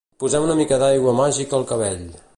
Posem 0.21 0.45
una 0.45 0.55
mica 0.61 0.79
d'aigua 0.85 1.15
màgica 1.21 1.57
al 1.61 1.71
cabell 1.73 2.05